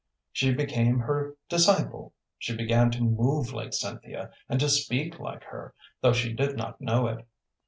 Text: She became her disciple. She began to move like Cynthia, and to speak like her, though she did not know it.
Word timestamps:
She 0.31 0.51
became 0.51 0.97
her 1.01 1.35
disciple. 1.47 2.13
She 2.39 2.57
began 2.57 2.89
to 2.89 3.03
move 3.03 3.53
like 3.53 3.71
Cynthia, 3.71 4.31
and 4.49 4.59
to 4.59 4.67
speak 4.67 5.19
like 5.19 5.43
her, 5.43 5.75
though 6.01 6.13
she 6.13 6.33
did 6.33 6.57
not 6.57 6.81
know 6.81 7.05
it. 7.05 7.27